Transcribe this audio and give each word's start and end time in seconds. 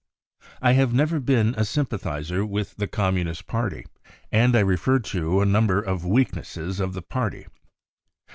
I 0.63 0.71
have 0.71 0.95
never 0.95 1.19
been 1.19 1.53
a 1.55 1.63
sympathiser 1.63 2.43
with 2.43 2.77
the 2.77 2.87
Communist 2.87 3.45
Party, 3.45 3.85
and 4.31 4.55
I 4.55 4.61
referred 4.61 5.03
to 5.13 5.41
a 5.41 5.45
number 5.45 5.79
of 5.79 6.03
weaknesses 6.07 6.79
of 6.79 6.93
the 6.93 7.03
party. 7.03 7.45